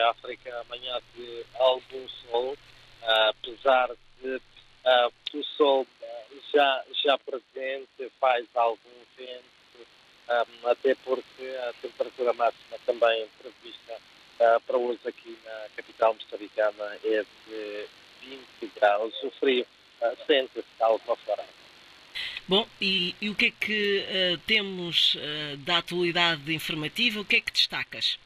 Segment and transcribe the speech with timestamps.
[0.00, 2.56] África, amanhã de algum sol,
[3.28, 3.90] apesar
[4.20, 5.86] de uh, o sol
[6.52, 8.78] já, já presente faz algum
[9.16, 9.86] vento,
[10.64, 14.00] até porque a temperatura máxima também prevista
[14.66, 17.86] para hoje aqui na capital moçambicana é de
[18.60, 19.14] 20 graus.
[19.22, 19.66] O frio
[20.26, 21.44] sente-se de alguma forma.
[22.46, 27.20] Bom, e, e, o que é que uh, temos uh, da atualidade informativa?
[27.20, 28.18] O que é que destacas?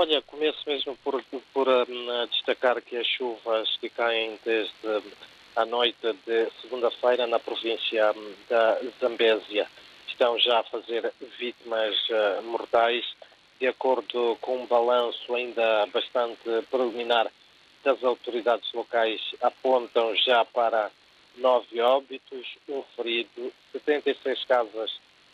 [0.00, 1.20] Olha, começo mesmo por,
[1.52, 4.72] por um, destacar que as chuvas que caem desde
[5.56, 9.68] a noite de segunda-feira na província hum, da Zambésia.
[10.06, 13.04] Estão já a fazer vítimas uh, mortais,
[13.58, 17.28] de acordo com um balanço ainda bastante preliminar
[17.82, 20.92] das autoridades locais, apontam já para
[21.38, 24.92] nove óbitos, um ferido, 76 casas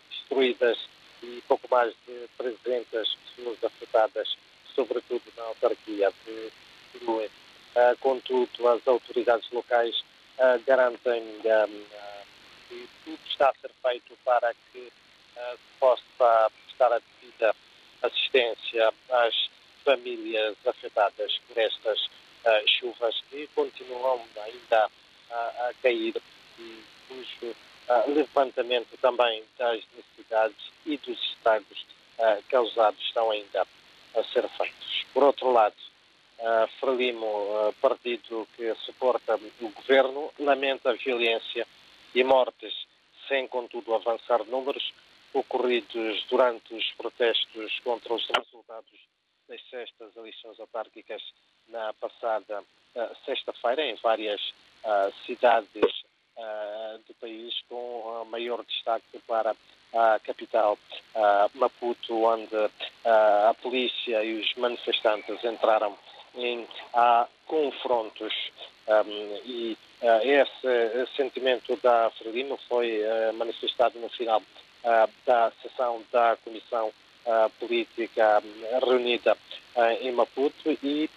[0.09, 0.79] destruídas
[1.23, 4.35] e pouco mais de 300 pessoas afetadas,
[4.75, 6.51] sobretudo na autarquia de
[7.05, 7.31] Lue.
[7.75, 9.97] Uh, contudo, as autoridades locais
[10.39, 12.27] uh, garantem uh,
[12.69, 14.93] que tudo está a ser feito para que
[15.35, 17.55] se possa prestar a devida
[18.03, 19.51] assistência às
[19.85, 22.09] famílias afetadas por estas
[22.79, 24.89] chuvas que continuam ainda
[25.31, 26.15] a, a cair
[26.59, 27.57] e cujo
[28.07, 31.85] levantamento também das necessidades e dos estragos
[32.49, 33.67] causados estão ainda
[34.17, 35.07] a ser feitos.
[35.13, 35.75] Por outro lado,
[36.37, 41.65] Uh, Frelimo, partido que suporta o governo, lamenta a violência
[42.13, 42.75] e mortes,
[43.29, 44.93] sem contudo avançar números
[45.33, 49.01] ocorridos durante os protestos contra os resultados
[49.49, 51.23] das sextas eleições autárquicas
[51.69, 56.05] na passada uh, sexta-feira em várias uh, cidades
[56.37, 59.55] uh, do país, com maior destaque para
[59.93, 60.79] a capital
[61.55, 62.71] Maputo, onde
[63.05, 65.97] a polícia e os manifestantes entraram
[66.35, 66.67] em
[67.47, 68.33] confrontos.
[68.87, 73.01] Um, e uh, esse sentimento da Frelimo foi
[73.35, 74.43] manifestado no final
[75.25, 76.93] da sessão da Comissão
[77.59, 78.43] Política
[78.87, 79.35] reunida
[80.03, 81.09] em Maputo e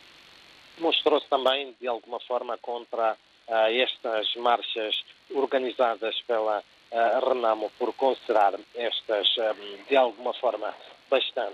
[0.77, 9.83] mostrou-se também de alguma forma contra estas marchas organizadas pela Renamo por considerar estas um,
[9.89, 10.73] de alguma forma
[11.09, 11.53] bastante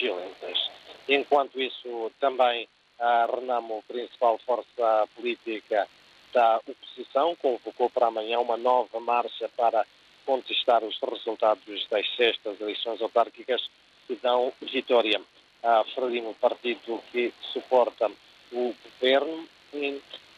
[0.00, 0.70] violentas.
[1.08, 2.68] Enquanto isso, também
[2.98, 5.88] a Renamo, principal força política
[6.32, 9.86] da oposição, convocou para amanhã uma nova marcha para
[10.26, 13.62] contestar os resultados das sextas eleições autárquicas
[14.06, 15.20] que dão vitória
[15.62, 18.10] a Frelimo, partido que suporta
[18.52, 19.48] o governo,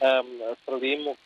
[0.01, 0.57] um,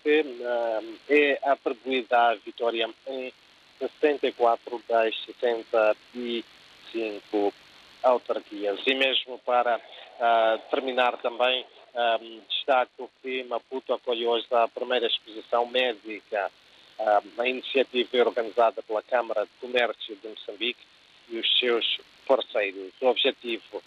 [0.02, 3.32] que um, é atribuída a vitória em
[3.78, 7.54] 64 das 65
[8.02, 8.80] autarquias.
[8.86, 11.64] E mesmo para uh, terminar também,
[11.94, 16.50] um, destaco que Maputo acolheu hoje a primeira exposição médica.
[16.98, 20.84] Um, a iniciativa organizada pela Câmara de Comércio de Moçambique
[21.28, 22.92] e os seus parceiros.
[23.00, 23.82] O objetivo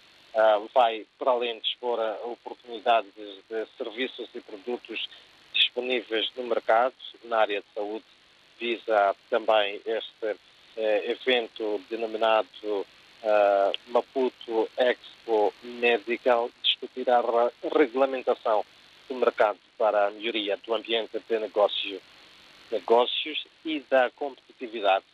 [0.73, 5.07] vai, para além de expor oportunidades de serviços e produtos
[5.53, 6.93] disponíveis no mercado
[7.23, 8.05] na área de saúde,
[8.59, 10.37] visa também este uh,
[10.77, 18.65] evento denominado uh, Maputo Expo Medical discutirá a regulamentação
[19.07, 22.01] do mercado para a melhoria do ambiente de negócio,
[22.71, 25.05] negócios e da competitividade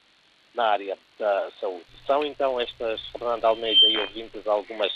[0.53, 1.85] na área da saúde.
[2.05, 4.91] São então estas, Fernando Almeida e ouvintes, algumas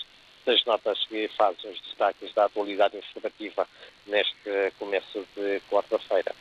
[0.48, 3.68] das notas que fazem os destaques da atualidade informativa
[4.08, 6.34] neste começo de quarta-feira.